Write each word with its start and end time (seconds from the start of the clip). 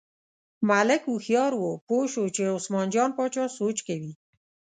ملک 0.69 1.01
هوښیار 1.09 1.51
و، 1.55 1.63
پوه 1.87 2.05
شو 2.13 2.23
چې 2.35 2.53
عثمان 2.57 2.87
جان 2.93 3.09
باچا 3.17 3.45
سوچ 3.57 3.77
کوي. 3.87 4.11